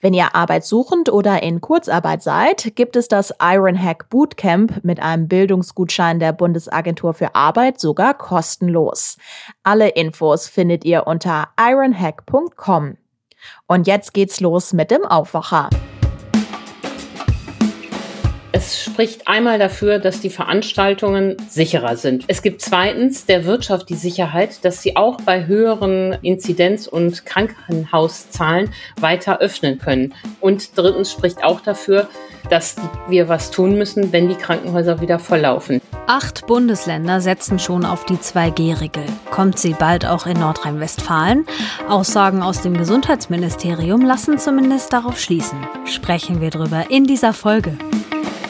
Wenn 0.00 0.14
ihr 0.14 0.34
arbeitssuchend 0.36 1.08
oder 1.08 1.42
in 1.42 1.60
Kurzarbeit 1.60 2.22
seid, 2.22 2.76
gibt 2.76 2.94
es 2.94 3.08
das 3.08 3.34
Ironhack 3.40 4.08
Bootcamp 4.10 4.84
mit 4.84 5.00
einem 5.00 5.26
Bildungsgutschein 5.26 6.20
der 6.20 6.32
Bundesagentur 6.32 7.14
für 7.14 7.34
Arbeit 7.34 7.80
sogar 7.80 8.14
kostenlos. 8.14 9.16
Alle 9.64 9.88
Infos 9.88 10.46
findet 10.48 10.84
ihr 10.84 11.08
unter 11.08 11.48
ironhack.com. 11.58 12.96
Und 13.66 13.86
jetzt 13.86 14.14
geht's 14.14 14.40
los 14.40 14.72
mit 14.72 14.90
dem 14.90 15.04
Aufwacher. 15.04 15.68
Es 18.58 18.82
spricht 18.82 19.28
einmal 19.28 19.60
dafür, 19.60 20.00
dass 20.00 20.18
die 20.18 20.30
Veranstaltungen 20.30 21.36
sicherer 21.48 21.96
sind. 21.96 22.24
Es 22.26 22.42
gibt 22.42 22.60
zweitens 22.60 23.24
der 23.24 23.44
Wirtschaft 23.44 23.88
die 23.88 23.94
Sicherheit, 23.94 24.64
dass 24.64 24.82
sie 24.82 24.96
auch 24.96 25.20
bei 25.20 25.46
höheren 25.46 26.14
Inzidenz- 26.22 26.88
und 26.88 27.24
Krankenhauszahlen 27.24 28.74
weiter 29.00 29.38
öffnen 29.38 29.78
können. 29.78 30.12
Und 30.40 30.76
drittens 30.76 31.12
spricht 31.12 31.44
auch 31.44 31.60
dafür, 31.60 32.08
dass 32.50 32.74
wir 33.08 33.28
was 33.28 33.52
tun 33.52 33.78
müssen, 33.78 34.12
wenn 34.12 34.28
die 34.28 34.34
Krankenhäuser 34.34 35.00
wieder 35.00 35.20
volllaufen. 35.20 35.80
Acht 36.08 36.48
Bundesländer 36.48 37.20
setzen 37.20 37.60
schon 37.60 37.84
auf 37.84 38.06
die 38.06 38.16
2G-Regel. 38.16 39.04
Kommt 39.30 39.60
sie 39.60 39.74
bald 39.74 40.04
auch 40.04 40.26
in 40.26 40.40
Nordrhein-Westfalen? 40.40 41.46
Aussagen 41.88 42.42
aus 42.42 42.60
dem 42.62 42.76
Gesundheitsministerium 42.76 44.04
lassen 44.04 44.36
zumindest 44.36 44.92
darauf 44.92 45.20
schließen. 45.20 45.64
Sprechen 45.84 46.40
wir 46.40 46.50
drüber 46.50 46.86
in 46.90 47.04
dieser 47.04 47.32
Folge. 47.32 47.78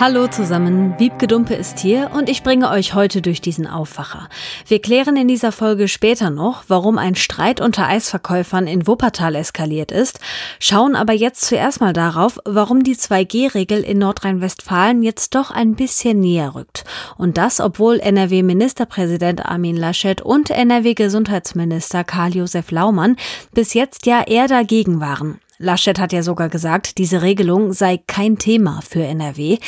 Hallo 0.00 0.26
zusammen, 0.26 0.94
Wiebke 0.98 1.26
Dumpe 1.28 1.54
ist 1.54 1.78
hier 1.78 2.10
und 2.12 2.28
ich 2.28 2.42
bringe 2.42 2.70
euch 2.70 2.94
heute 2.94 3.22
durch 3.22 3.40
diesen 3.40 3.66
Aufwacher. 3.66 4.28
Wir 4.66 4.80
klären 4.80 5.16
in 5.16 5.28
dieser 5.28 5.52
Folge 5.52 5.86
später 5.86 6.30
noch, 6.30 6.64
warum 6.66 6.98
ein 6.98 7.14
Streit 7.14 7.60
unter 7.60 7.86
Eisverkäufern 7.86 8.66
in 8.66 8.86
Wuppertal 8.86 9.34
eskaliert 9.36 9.92
ist, 9.92 10.18
schauen 10.58 10.96
aber 10.96 11.12
jetzt 11.12 11.42
zuerst 11.42 11.80
mal 11.80 11.92
darauf, 11.92 12.38
warum 12.44 12.82
die 12.82 12.96
2G-Regel 12.96 13.82
in 13.82 13.98
Nordrhein-Westfalen 13.98 15.02
jetzt 15.02 15.34
doch 15.34 15.50
ein 15.50 15.74
bisschen 15.74 16.20
näher 16.20 16.54
rückt. 16.54 16.84
Und 17.16 17.36
das, 17.36 17.60
obwohl 17.60 18.00
NRW-Ministerpräsident 18.00 19.44
Armin 19.44 19.76
Laschet 19.76 20.20
und 20.22 20.50
NRW-Gesundheitsminister 20.50 22.02
Karl-Josef 22.02 22.70
Laumann 22.70 23.16
bis 23.52 23.74
jetzt 23.74 24.06
ja 24.06 24.22
eher 24.22 24.48
dagegen 24.48 25.00
waren. 25.00 25.38
Laschet 25.62 25.98
hat 26.00 26.12
ja 26.12 26.24
sogar 26.24 26.48
gesagt, 26.48 26.98
diese 26.98 27.22
Regelung 27.22 27.72
sei 27.72 27.96
kein 27.96 28.36
Thema 28.36 28.80
für 28.86 29.04
NRW. 29.04 29.58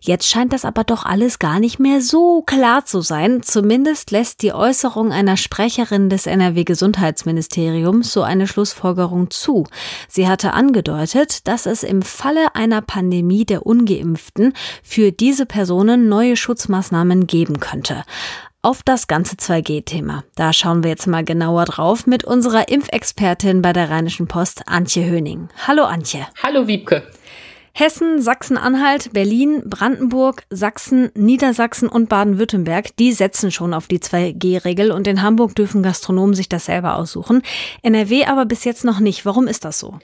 Jetzt 0.00 0.26
scheint 0.26 0.52
das 0.54 0.64
aber 0.64 0.82
doch 0.82 1.04
alles 1.04 1.38
gar 1.38 1.60
nicht 1.60 1.78
mehr 1.78 2.00
so 2.00 2.40
klar 2.42 2.86
zu 2.86 3.02
sein. 3.02 3.42
Zumindest 3.42 4.10
lässt 4.10 4.42
die 4.42 4.54
Äußerung 4.54 5.12
einer 5.12 5.36
Sprecherin 5.36 6.08
des 6.08 6.26
NRW 6.26 6.64
Gesundheitsministeriums 6.64 8.12
so 8.12 8.22
eine 8.22 8.46
Schlussfolgerung 8.46 9.30
zu. 9.30 9.66
Sie 10.08 10.26
hatte 10.26 10.54
angedeutet, 10.54 11.46
dass 11.46 11.66
es 11.66 11.82
im 11.82 12.00
Falle 12.00 12.54
einer 12.54 12.80
Pandemie 12.80 13.44
der 13.44 13.66
Ungeimpften 13.66 14.54
für 14.82 15.12
diese 15.12 15.44
Personen 15.44 16.08
neue 16.08 16.36
Schutzmaßnahmen 16.36 17.26
geben 17.26 17.60
könnte 17.60 18.04
auf 18.62 18.84
das 18.84 19.08
ganze 19.08 19.34
2G-Thema. 19.34 20.22
Da 20.36 20.52
schauen 20.52 20.84
wir 20.84 20.90
jetzt 20.90 21.08
mal 21.08 21.24
genauer 21.24 21.64
drauf 21.64 22.06
mit 22.06 22.22
unserer 22.22 22.68
Impfexpertin 22.68 23.60
bei 23.60 23.72
der 23.72 23.90
Rheinischen 23.90 24.28
Post, 24.28 24.68
Antje 24.68 25.04
Höning. 25.04 25.48
Hallo 25.66 25.82
Antje. 25.82 26.26
Hallo 26.40 26.68
Wiebke. 26.68 27.02
Hessen, 27.74 28.20
Sachsen-Anhalt, 28.20 29.12
Berlin, 29.14 29.62
Brandenburg, 29.64 30.44
Sachsen, 30.50 31.10
Niedersachsen 31.14 31.88
und 31.88 32.08
Baden-Württemberg, 32.08 32.94
die 32.98 33.12
setzen 33.12 33.50
schon 33.50 33.72
auf 33.72 33.88
die 33.88 33.98
2G-Regel 33.98 34.92
und 34.92 35.08
in 35.08 35.22
Hamburg 35.22 35.56
dürfen 35.56 35.82
Gastronomen 35.82 36.34
sich 36.34 36.50
das 36.50 36.66
selber 36.66 36.96
aussuchen. 36.96 37.42
NRW 37.82 38.26
aber 38.26 38.44
bis 38.44 38.64
jetzt 38.64 38.84
noch 38.84 39.00
nicht. 39.00 39.24
Warum 39.24 39.48
ist 39.48 39.64
das 39.64 39.78
so? 39.78 39.98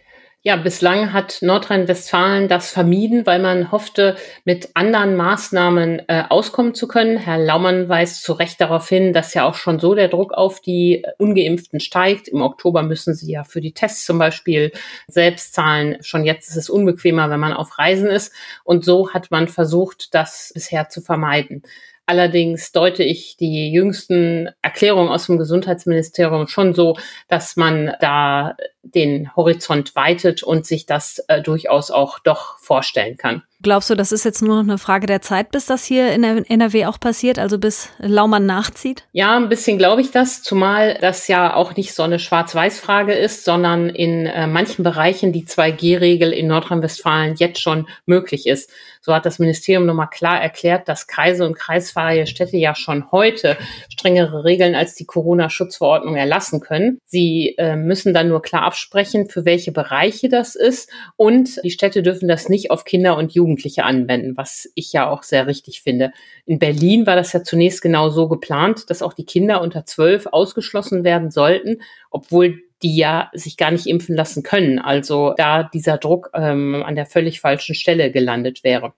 Ja, 0.44 0.54
bislang 0.54 1.12
hat 1.12 1.38
Nordrhein-Westfalen 1.42 2.46
das 2.46 2.70
vermieden, 2.70 3.26
weil 3.26 3.40
man 3.40 3.72
hoffte, 3.72 4.16
mit 4.44 4.70
anderen 4.74 5.16
Maßnahmen 5.16 6.02
äh, 6.06 6.22
auskommen 6.28 6.74
zu 6.74 6.86
können. 6.86 7.18
Herr 7.18 7.38
Laumann 7.38 7.88
weist 7.88 8.22
zu 8.22 8.34
Recht 8.34 8.60
darauf 8.60 8.88
hin, 8.88 9.12
dass 9.12 9.34
ja 9.34 9.44
auch 9.44 9.56
schon 9.56 9.80
so 9.80 9.96
der 9.96 10.06
Druck 10.06 10.32
auf 10.32 10.60
die 10.60 11.04
Ungeimpften 11.18 11.80
steigt. 11.80 12.28
Im 12.28 12.40
Oktober 12.40 12.84
müssen 12.84 13.14
sie 13.14 13.32
ja 13.32 13.42
für 13.42 13.60
die 13.60 13.74
Tests 13.74 14.06
zum 14.06 14.20
Beispiel 14.20 14.70
selbst 15.08 15.54
zahlen. 15.54 15.96
Schon 16.02 16.24
jetzt 16.24 16.48
ist 16.50 16.56
es 16.56 16.70
unbequemer, 16.70 17.30
wenn 17.30 17.40
man 17.40 17.52
auf 17.52 17.76
Reisen 17.76 18.06
ist. 18.08 18.32
Und 18.62 18.84
so 18.84 19.12
hat 19.12 19.32
man 19.32 19.48
versucht, 19.48 20.14
das 20.14 20.52
bisher 20.54 20.88
zu 20.88 21.00
vermeiden. 21.00 21.62
Allerdings 22.08 22.72
deute 22.72 23.04
ich 23.04 23.36
die 23.36 23.70
jüngsten 23.70 24.48
Erklärungen 24.62 25.10
aus 25.10 25.26
dem 25.26 25.36
Gesundheitsministerium 25.36 26.46
schon 26.46 26.72
so, 26.72 26.96
dass 27.28 27.54
man 27.56 27.92
da 28.00 28.56
den 28.82 29.36
Horizont 29.36 29.94
weitet 29.94 30.42
und 30.42 30.64
sich 30.64 30.86
das 30.86 31.22
äh, 31.28 31.42
durchaus 31.42 31.90
auch 31.90 32.18
doch 32.18 32.56
vorstellen 32.60 33.18
kann. 33.18 33.42
Glaubst 33.60 33.90
du, 33.90 33.96
das 33.96 34.12
ist 34.12 34.24
jetzt 34.24 34.40
nur 34.40 34.54
noch 34.54 34.62
eine 34.62 34.78
Frage 34.78 35.06
der 35.06 35.20
Zeit, 35.20 35.50
bis 35.50 35.66
das 35.66 35.84
hier 35.84 36.12
in 36.12 36.22
der 36.22 36.48
NRW 36.48 36.86
auch 36.86 37.00
passiert, 37.00 37.40
also 37.40 37.58
bis 37.58 37.90
Laumann 37.98 38.46
nachzieht? 38.46 39.04
Ja, 39.12 39.36
ein 39.36 39.48
bisschen 39.50 39.76
glaube 39.76 40.00
ich 40.00 40.10
das, 40.10 40.42
zumal 40.42 40.96
das 41.00 41.26
ja 41.28 41.54
auch 41.54 41.76
nicht 41.76 41.92
so 41.92 42.04
eine 42.04 42.20
Schwarz-Weiß-Frage 42.20 43.12
ist, 43.12 43.44
sondern 43.44 43.90
in 43.90 44.26
äh, 44.26 44.46
manchen 44.46 44.84
Bereichen 44.84 45.32
die 45.32 45.44
2G-Regel 45.44 46.32
in 46.32 46.46
Nordrhein-Westfalen 46.46 47.34
jetzt 47.36 47.60
schon 47.60 47.88
möglich 48.06 48.46
ist. 48.46 48.70
So 49.08 49.14
hat 49.14 49.24
das 49.24 49.38
Ministerium 49.38 49.86
nochmal 49.86 50.10
klar 50.10 50.38
erklärt, 50.38 50.86
dass 50.86 51.06
Kreise 51.06 51.46
und 51.46 51.54
kreisfreie 51.54 52.26
Städte 52.26 52.58
ja 52.58 52.74
schon 52.74 53.10
heute 53.10 53.56
strengere 53.88 54.44
Regeln 54.44 54.74
als 54.74 54.96
die 54.96 55.06
Corona-Schutzverordnung 55.06 56.14
erlassen 56.14 56.60
können. 56.60 56.98
Sie 57.06 57.54
äh, 57.56 57.74
müssen 57.74 58.12
dann 58.12 58.28
nur 58.28 58.42
klar 58.42 58.64
absprechen, 58.64 59.30
für 59.30 59.46
welche 59.46 59.72
Bereiche 59.72 60.28
das 60.28 60.56
ist 60.56 60.90
und 61.16 61.58
die 61.64 61.70
Städte 61.70 62.02
dürfen 62.02 62.28
das 62.28 62.50
nicht 62.50 62.70
auf 62.70 62.84
Kinder 62.84 63.16
und 63.16 63.32
Jugendliche 63.32 63.84
anwenden, 63.84 64.36
was 64.36 64.70
ich 64.74 64.92
ja 64.92 65.08
auch 65.08 65.22
sehr 65.22 65.46
richtig 65.46 65.80
finde. 65.80 66.12
In 66.44 66.58
Berlin 66.58 67.06
war 67.06 67.16
das 67.16 67.32
ja 67.32 67.42
zunächst 67.42 67.80
genau 67.80 68.10
so 68.10 68.28
geplant, 68.28 68.90
dass 68.90 69.00
auch 69.00 69.14
die 69.14 69.24
Kinder 69.24 69.62
unter 69.62 69.86
zwölf 69.86 70.26
ausgeschlossen 70.26 71.02
werden 71.02 71.30
sollten, 71.30 71.80
obwohl 72.10 72.58
die 72.82 72.96
ja 72.96 73.30
sich 73.32 73.56
gar 73.56 73.70
nicht 73.70 73.86
impfen 73.86 74.16
lassen 74.16 74.42
können. 74.42 74.78
Also 74.78 75.34
da 75.36 75.64
dieser 75.64 75.98
Druck 75.98 76.30
ähm, 76.34 76.82
an 76.84 76.94
der 76.94 77.06
völlig 77.06 77.40
falschen 77.40 77.74
Stelle 77.74 78.10
gelandet 78.10 78.64
wäre. 78.64 78.92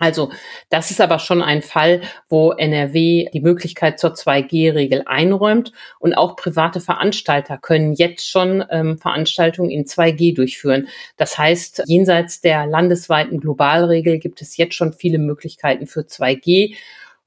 Also 0.00 0.30
das 0.70 0.92
ist 0.92 1.00
aber 1.00 1.18
schon 1.18 1.42
ein 1.42 1.60
Fall, 1.60 2.02
wo 2.28 2.52
NRW 2.52 3.28
die 3.32 3.40
Möglichkeit 3.40 3.98
zur 3.98 4.14
2G-Regel 4.14 5.02
einräumt 5.06 5.72
und 5.98 6.14
auch 6.14 6.36
private 6.36 6.80
Veranstalter 6.80 7.58
können 7.58 7.94
jetzt 7.94 8.30
schon 8.30 8.64
ähm, 8.70 8.98
Veranstaltungen 8.98 9.70
in 9.70 9.86
2G 9.86 10.36
durchführen. 10.36 10.86
Das 11.16 11.36
heißt, 11.36 11.82
jenseits 11.86 12.40
der 12.40 12.66
landesweiten 12.66 13.40
Globalregel 13.40 14.18
gibt 14.18 14.40
es 14.40 14.56
jetzt 14.56 14.74
schon 14.74 14.92
viele 14.92 15.18
Möglichkeiten 15.18 15.88
für 15.88 16.02
2G 16.02 16.76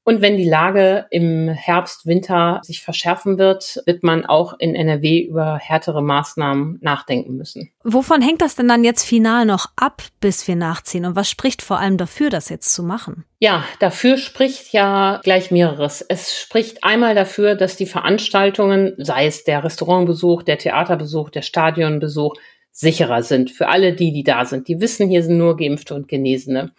und 0.04 0.20
wenn 0.20 0.36
die 0.36 0.48
Lage 0.48 1.06
im 1.10 1.48
Herbst, 1.48 2.06
Winter 2.06 2.60
sich 2.62 2.82
verschärfen 2.82 3.38
wird, 3.38 3.80
wird 3.86 4.02
man 4.02 4.26
auch 4.26 4.54
in 4.58 4.74
NRW 4.74 5.20
über 5.20 5.58
härtere 5.58 6.02
Maßnahmen 6.02 6.78
nachdenken 6.80 7.36
müssen. 7.36 7.70
Wovon 7.84 8.20
hängt 8.20 8.42
das 8.42 8.56
denn 8.56 8.66
dann 8.66 8.82
jetzt 8.82 9.04
final 9.04 9.46
noch 9.46 9.66
ab, 9.76 10.02
bis 10.20 10.48
wir 10.48 10.56
nachziehen? 10.56 11.04
Und 11.04 11.14
was 11.14 11.30
spricht 11.30 11.62
vor 11.62 11.78
allem 11.78 11.98
dafür, 11.98 12.30
das 12.30 12.48
jetzt 12.48 12.74
zu 12.74 12.82
machen? 12.82 13.24
Ja, 13.38 13.64
dafür 13.78 14.16
spricht 14.16 14.72
ja 14.72 15.20
gleich 15.22 15.52
mehreres. 15.52 16.02
Es 16.02 16.36
spricht 16.36 16.82
einmal 16.82 17.14
dafür, 17.14 17.54
dass 17.54 17.76
die 17.76 17.86
Veranstaltungen, 17.86 18.94
sei 18.98 19.26
es 19.26 19.44
der 19.44 19.62
Restaurantbesuch, 19.62 20.42
der 20.42 20.58
Theaterbesuch, 20.58 21.30
der 21.30 21.42
Stadionbesuch, 21.42 22.34
sicherer 22.72 23.22
sind 23.22 23.50
für 23.50 23.68
alle 23.68 23.92
die, 23.92 24.12
die 24.12 24.24
da 24.24 24.44
sind. 24.46 24.66
Die 24.66 24.80
wissen, 24.80 25.08
hier 25.08 25.22
sind 25.22 25.38
nur 25.38 25.56
Geimpfte 25.56 25.94
und 25.94 26.08
Genesene. 26.08 26.72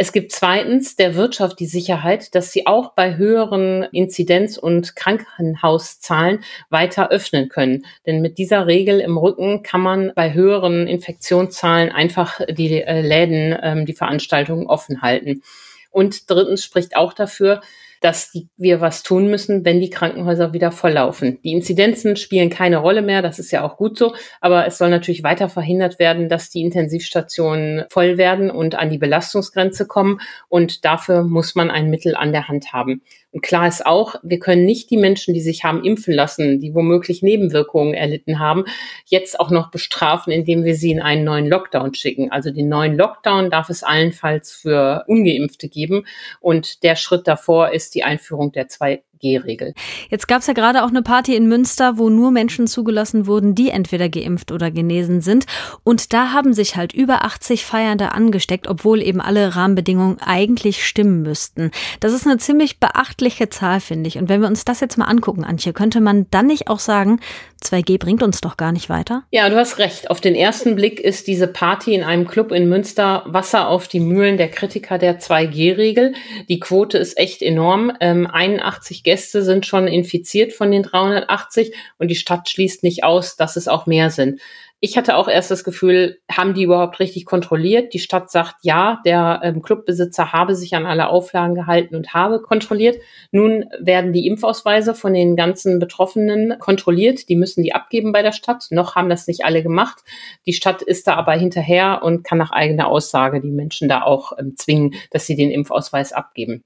Es 0.00 0.12
gibt 0.12 0.30
zweitens 0.30 0.94
der 0.94 1.16
Wirtschaft 1.16 1.58
die 1.58 1.66
Sicherheit, 1.66 2.32
dass 2.36 2.52
sie 2.52 2.68
auch 2.68 2.92
bei 2.92 3.16
höheren 3.16 3.82
Inzidenz- 3.82 4.56
und 4.56 4.94
Krankenhauszahlen 4.94 6.44
weiter 6.70 7.10
öffnen 7.10 7.48
können. 7.48 7.84
Denn 8.06 8.22
mit 8.22 8.38
dieser 8.38 8.68
Regel 8.68 9.00
im 9.00 9.18
Rücken 9.18 9.64
kann 9.64 9.80
man 9.80 10.12
bei 10.14 10.34
höheren 10.34 10.86
Infektionszahlen 10.86 11.90
einfach 11.90 12.40
die 12.48 12.80
äh, 12.80 13.00
Läden, 13.00 13.58
ähm, 13.60 13.86
die 13.86 13.92
Veranstaltungen 13.92 14.68
offen 14.68 15.02
halten. 15.02 15.42
Und 15.90 16.30
drittens 16.30 16.62
spricht 16.62 16.94
auch 16.94 17.12
dafür, 17.12 17.60
dass 18.00 18.30
die, 18.30 18.48
wir 18.56 18.80
was 18.80 19.02
tun 19.02 19.28
müssen, 19.28 19.64
wenn 19.64 19.80
die 19.80 19.90
Krankenhäuser 19.90 20.52
wieder 20.52 20.72
volllaufen. 20.72 21.38
Die 21.42 21.52
Inzidenzen 21.52 22.16
spielen 22.16 22.50
keine 22.50 22.78
Rolle 22.78 23.02
mehr, 23.02 23.22
das 23.22 23.38
ist 23.38 23.50
ja 23.50 23.64
auch 23.64 23.76
gut 23.76 23.98
so, 23.98 24.14
aber 24.40 24.66
es 24.66 24.78
soll 24.78 24.90
natürlich 24.90 25.22
weiter 25.22 25.48
verhindert 25.48 25.98
werden, 25.98 26.28
dass 26.28 26.50
die 26.50 26.62
Intensivstationen 26.62 27.84
voll 27.90 28.18
werden 28.18 28.50
und 28.50 28.74
an 28.74 28.90
die 28.90 28.98
Belastungsgrenze 28.98 29.86
kommen. 29.86 30.20
Und 30.48 30.84
dafür 30.84 31.22
muss 31.22 31.54
man 31.54 31.70
ein 31.70 31.90
Mittel 31.90 32.14
an 32.16 32.32
der 32.32 32.48
Hand 32.48 32.72
haben. 32.72 33.02
Und 33.30 33.42
klar 33.42 33.68
ist 33.68 33.84
auch, 33.84 34.14
wir 34.22 34.38
können 34.38 34.64
nicht 34.64 34.90
die 34.90 34.96
Menschen, 34.96 35.34
die 35.34 35.42
sich 35.42 35.62
haben 35.62 35.84
impfen 35.84 36.14
lassen, 36.14 36.60
die 36.60 36.74
womöglich 36.74 37.22
Nebenwirkungen 37.22 37.92
erlitten 37.92 38.38
haben, 38.38 38.64
jetzt 39.04 39.38
auch 39.38 39.50
noch 39.50 39.70
bestrafen, 39.70 40.32
indem 40.32 40.64
wir 40.64 40.74
sie 40.74 40.90
in 40.90 41.00
einen 41.00 41.24
neuen 41.24 41.46
Lockdown 41.46 41.92
schicken. 41.92 42.32
Also 42.32 42.50
den 42.50 42.70
neuen 42.70 42.96
Lockdown 42.96 43.50
darf 43.50 43.68
es 43.68 43.82
allenfalls 43.82 44.52
für 44.52 45.04
ungeimpfte 45.08 45.68
geben. 45.68 46.06
Und 46.40 46.82
der 46.82 46.96
Schritt 46.96 47.28
davor 47.28 47.70
ist 47.70 47.94
die 47.94 48.02
Einführung 48.02 48.52
der 48.52 48.68
zwei 48.68 49.02
G-Regel. 49.20 49.74
Jetzt 50.10 50.28
gab 50.28 50.40
es 50.40 50.46
ja 50.46 50.52
gerade 50.52 50.84
auch 50.84 50.88
eine 50.88 51.02
Party 51.02 51.34
in 51.34 51.48
Münster, 51.48 51.98
wo 51.98 52.10
nur 52.10 52.30
Menschen 52.30 52.66
zugelassen 52.66 53.26
wurden, 53.26 53.54
die 53.54 53.70
entweder 53.70 54.08
geimpft 54.08 54.52
oder 54.52 54.70
genesen 54.70 55.20
sind. 55.20 55.46
Und 55.84 56.12
da 56.12 56.32
haben 56.32 56.52
sich 56.52 56.76
halt 56.76 56.92
über 56.92 57.24
80 57.24 57.64
Feiernde 57.64 58.12
angesteckt, 58.12 58.68
obwohl 58.68 59.02
eben 59.02 59.20
alle 59.20 59.56
Rahmenbedingungen 59.56 60.18
eigentlich 60.20 60.86
stimmen 60.86 61.22
müssten. 61.22 61.70
Das 62.00 62.12
ist 62.12 62.26
eine 62.26 62.38
ziemlich 62.38 62.78
beachtliche 62.78 63.48
Zahl, 63.48 63.80
finde 63.80 64.08
ich. 64.08 64.18
Und 64.18 64.28
wenn 64.28 64.40
wir 64.40 64.48
uns 64.48 64.64
das 64.64 64.80
jetzt 64.80 64.98
mal 64.98 65.06
angucken, 65.06 65.44
Antje, 65.44 65.72
könnte 65.72 66.00
man 66.00 66.26
dann 66.30 66.46
nicht 66.46 66.68
auch 66.68 66.80
sagen, 66.80 67.20
2G 67.62 67.98
bringt 67.98 68.22
uns 68.22 68.40
doch 68.40 68.56
gar 68.56 68.72
nicht 68.72 68.88
weiter? 68.88 69.24
Ja, 69.30 69.48
du 69.48 69.56
hast 69.56 69.78
recht. 69.78 70.10
Auf 70.10 70.20
den 70.20 70.34
ersten 70.34 70.74
Blick 70.76 71.00
ist 71.00 71.26
diese 71.26 71.48
Party 71.48 71.94
in 71.94 72.04
einem 72.04 72.26
Club 72.26 72.52
in 72.52 72.68
Münster 72.68 73.24
Wasser 73.26 73.68
auf 73.68 73.88
die 73.88 74.00
Mühlen 74.00 74.36
der 74.36 74.48
Kritiker 74.48 74.98
der 74.98 75.18
2G-Regel. 75.20 76.14
Die 76.48 76.60
Quote 76.60 76.98
ist 76.98 77.18
echt 77.18 77.42
enorm. 77.42 77.92
Ähm, 78.00 78.26
81 78.26 79.02
Gäste 79.02 79.42
sind 79.42 79.66
schon 79.66 79.88
infiziert 79.88 80.52
von 80.52 80.70
den 80.70 80.82
380 80.82 81.74
und 81.98 82.08
die 82.08 82.16
Stadt 82.16 82.48
schließt 82.48 82.82
nicht 82.82 83.04
aus, 83.04 83.36
dass 83.36 83.56
es 83.56 83.68
auch 83.68 83.86
mehr 83.86 84.10
sind. 84.10 84.40
Ich 84.80 84.96
hatte 84.96 85.16
auch 85.16 85.26
erst 85.26 85.50
das 85.50 85.64
Gefühl, 85.64 86.20
haben 86.30 86.54
die 86.54 86.62
überhaupt 86.62 87.00
richtig 87.00 87.24
kontrolliert? 87.24 87.94
Die 87.94 87.98
Stadt 87.98 88.30
sagt 88.30 88.58
ja, 88.62 89.00
der 89.04 89.40
ähm, 89.42 89.60
Clubbesitzer 89.60 90.32
habe 90.32 90.54
sich 90.54 90.76
an 90.76 90.86
alle 90.86 91.08
Auflagen 91.08 91.56
gehalten 91.56 91.96
und 91.96 92.14
habe 92.14 92.40
kontrolliert. 92.40 92.96
Nun 93.32 93.64
werden 93.80 94.12
die 94.12 94.28
Impfausweise 94.28 94.94
von 94.94 95.14
den 95.14 95.34
ganzen 95.34 95.80
Betroffenen 95.80 96.60
kontrolliert. 96.60 97.28
Die 97.28 97.34
müssen 97.34 97.64
die 97.64 97.74
abgeben 97.74 98.12
bei 98.12 98.22
der 98.22 98.30
Stadt. 98.30 98.66
Noch 98.70 98.94
haben 98.94 99.08
das 99.08 99.26
nicht 99.26 99.44
alle 99.44 99.64
gemacht. 99.64 99.98
Die 100.46 100.52
Stadt 100.52 100.80
ist 100.80 101.08
da 101.08 101.14
aber 101.16 101.32
hinterher 101.32 102.02
und 102.04 102.22
kann 102.22 102.38
nach 102.38 102.52
eigener 102.52 102.86
Aussage 102.86 103.40
die 103.40 103.50
Menschen 103.50 103.88
da 103.88 104.02
auch 104.02 104.32
ähm, 104.38 104.54
zwingen, 104.56 104.94
dass 105.10 105.26
sie 105.26 105.34
den 105.34 105.50
Impfausweis 105.50 106.12
abgeben. 106.12 106.62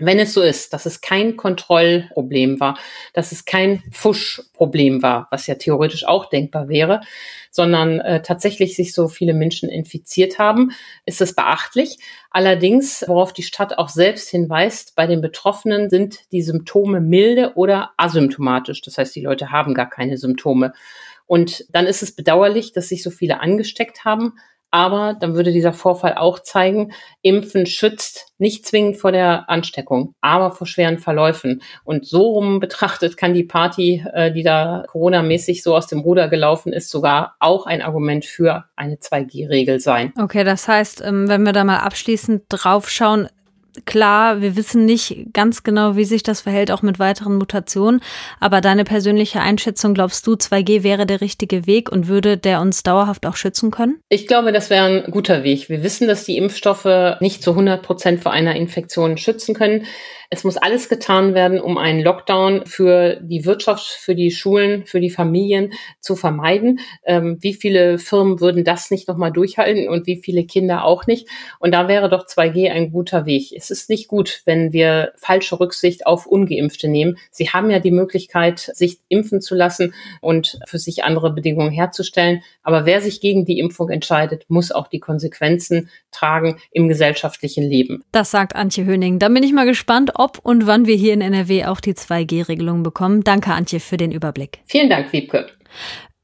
Wenn 0.00 0.18
es 0.18 0.32
so 0.32 0.42
ist, 0.42 0.72
dass 0.72 0.86
es 0.86 1.00
kein 1.00 1.36
Kontrollproblem 1.36 2.58
war, 2.58 2.78
dass 3.12 3.32
es 3.32 3.44
kein 3.44 3.82
Fuschproblem 3.92 5.02
war, 5.02 5.28
was 5.30 5.46
ja 5.46 5.54
theoretisch 5.54 6.06
auch 6.06 6.28
denkbar 6.30 6.68
wäre, 6.68 7.00
sondern 7.50 8.00
äh, 8.00 8.22
tatsächlich 8.22 8.76
sich 8.76 8.92
so 8.92 9.08
viele 9.08 9.34
Menschen 9.34 9.68
infiziert 9.68 10.38
haben, 10.38 10.72
ist 11.04 11.20
es 11.20 11.34
beachtlich. 11.34 11.98
Allerdings, 12.30 13.04
worauf 13.06 13.32
die 13.32 13.42
Stadt 13.42 13.78
auch 13.78 13.88
selbst 13.88 14.30
hinweist, 14.30 14.94
bei 14.94 15.06
den 15.06 15.20
Betroffenen 15.20 15.90
sind 15.90 16.20
die 16.32 16.42
Symptome 16.42 17.00
milde 17.00 17.52
oder 17.56 17.90
asymptomatisch. 17.96 18.80
Das 18.82 18.98
heißt, 18.98 19.14
die 19.14 19.22
Leute 19.22 19.50
haben 19.50 19.74
gar 19.74 19.90
keine 19.90 20.16
Symptome. 20.16 20.72
Und 21.26 21.64
dann 21.70 21.86
ist 21.86 22.02
es 22.02 22.16
bedauerlich, 22.16 22.72
dass 22.72 22.88
sich 22.88 23.04
so 23.04 23.10
viele 23.10 23.40
angesteckt 23.40 24.04
haben. 24.04 24.34
Aber 24.70 25.16
dann 25.18 25.34
würde 25.34 25.52
dieser 25.52 25.72
Vorfall 25.72 26.14
auch 26.14 26.38
zeigen, 26.38 26.92
Impfen 27.22 27.66
schützt 27.66 28.32
nicht 28.38 28.66
zwingend 28.66 28.96
vor 28.96 29.12
der 29.12 29.50
Ansteckung, 29.50 30.14
aber 30.20 30.52
vor 30.52 30.66
schweren 30.66 30.98
Verläufen. 30.98 31.62
Und 31.84 32.06
so 32.06 32.22
rum 32.22 32.60
betrachtet 32.60 33.16
kann 33.16 33.34
die 33.34 33.44
Party, 33.44 34.04
äh, 34.12 34.32
die 34.32 34.42
da 34.42 34.84
Corona-mäßig 34.88 35.62
so 35.62 35.76
aus 35.76 35.86
dem 35.86 36.00
Ruder 36.00 36.28
gelaufen 36.28 36.72
ist, 36.72 36.90
sogar 36.90 37.36
auch 37.40 37.66
ein 37.66 37.82
Argument 37.82 38.24
für 38.24 38.64
eine 38.76 38.96
2G-Regel 38.96 39.80
sein. 39.80 40.12
Okay, 40.18 40.44
das 40.44 40.68
heißt, 40.68 41.02
ähm, 41.04 41.28
wenn 41.28 41.44
wir 41.44 41.52
da 41.52 41.64
mal 41.64 41.80
abschließend 41.80 42.44
draufschauen, 42.48 43.28
klar, 43.84 44.40
wir 44.40 44.56
wissen 44.56 44.84
nicht 44.84 45.26
ganz 45.32 45.62
genau, 45.62 45.96
wie 45.96 46.04
sich 46.04 46.22
das 46.22 46.40
verhält, 46.40 46.70
auch 46.70 46.82
mit 46.82 46.98
weiteren 46.98 47.36
Mutationen. 47.36 48.00
Aber 48.38 48.60
deine 48.60 48.84
persönliche 48.84 49.40
Einschätzung, 49.40 49.94
glaubst 49.94 50.26
du, 50.26 50.32
2G 50.32 50.82
wäre 50.82 51.06
der 51.06 51.20
richtige 51.20 51.66
Weg 51.66 51.90
und 51.90 52.08
würde 52.08 52.36
der 52.36 52.60
uns 52.60 52.82
dauerhaft 52.82 53.26
auch 53.26 53.36
schützen 53.36 53.70
können? 53.70 54.00
Ich 54.08 54.26
glaube, 54.26 54.52
das 54.52 54.70
wäre 54.70 54.84
ein 54.84 55.10
guter 55.10 55.42
Weg. 55.44 55.68
Wir 55.68 55.82
wissen, 55.82 56.08
dass 56.08 56.24
die 56.24 56.36
Impfstoffe 56.36 57.18
nicht 57.20 57.42
zu 57.42 57.50
100 57.50 57.82
Prozent 57.82 58.22
vor 58.22 58.32
einer 58.32 58.56
Infektion 58.56 59.16
schützen 59.16 59.54
können. 59.54 59.86
Es 60.32 60.44
muss 60.44 60.56
alles 60.56 60.88
getan 60.88 61.34
werden, 61.34 61.60
um 61.60 61.76
einen 61.76 62.00
Lockdown 62.00 62.64
für 62.64 63.16
die 63.20 63.44
Wirtschaft, 63.44 63.84
für 63.84 64.14
die 64.14 64.30
Schulen, 64.30 64.86
für 64.86 65.00
die 65.00 65.10
Familien 65.10 65.72
zu 65.98 66.14
vermeiden. 66.14 66.78
Ähm, 67.04 67.38
wie 67.40 67.52
viele 67.52 67.98
Firmen 67.98 68.40
würden 68.40 68.62
das 68.62 68.92
nicht 68.92 69.08
nochmal 69.08 69.32
durchhalten 69.32 69.88
und 69.88 70.06
wie 70.06 70.22
viele 70.22 70.44
Kinder 70.44 70.84
auch 70.84 71.08
nicht? 71.08 71.26
Und 71.58 71.72
da 71.72 71.88
wäre 71.88 72.08
doch 72.08 72.26
2G 72.26 72.70
ein 72.70 72.92
guter 72.92 73.26
Weg. 73.26 73.50
Es 73.56 73.72
ist 73.72 73.90
nicht 73.90 74.06
gut, 74.06 74.42
wenn 74.44 74.72
wir 74.72 75.10
falsche 75.16 75.58
Rücksicht 75.58 76.06
auf 76.06 76.26
Ungeimpfte 76.26 76.86
nehmen. 76.86 77.18
Sie 77.32 77.48
haben 77.48 77.68
ja 77.68 77.80
die 77.80 77.90
Möglichkeit, 77.90 78.60
sich 78.60 79.00
impfen 79.08 79.40
zu 79.40 79.56
lassen 79.56 79.94
und 80.20 80.60
für 80.64 80.78
sich 80.78 81.02
andere 81.02 81.32
Bedingungen 81.32 81.72
herzustellen. 81.72 82.44
Aber 82.62 82.86
wer 82.86 83.00
sich 83.00 83.20
gegen 83.20 83.46
die 83.46 83.58
Impfung 83.58 83.90
entscheidet, 83.90 84.44
muss 84.46 84.70
auch 84.70 84.86
die 84.86 85.00
Konsequenzen 85.00 85.90
tragen 86.12 86.60
im 86.70 86.86
gesellschaftlichen 86.86 87.64
Leben. 87.64 88.04
Das 88.12 88.30
sagt 88.30 88.54
Antje 88.54 88.84
Höning. 88.84 89.18
Da 89.18 89.28
bin 89.28 89.42
ich 89.42 89.52
mal 89.52 89.66
gespannt, 89.66 90.19
ob 90.20 90.38
und 90.38 90.66
wann 90.66 90.86
wir 90.86 90.96
hier 90.96 91.14
in 91.14 91.22
NRW 91.22 91.64
auch 91.64 91.80
die 91.80 91.94
2G-Regelung 91.94 92.82
bekommen. 92.82 93.24
Danke, 93.24 93.52
Antje, 93.52 93.80
für 93.80 93.96
den 93.96 94.12
Überblick. 94.12 94.60
Vielen 94.66 94.90
Dank, 94.90 95.12
Wiebke. 95.12 95.46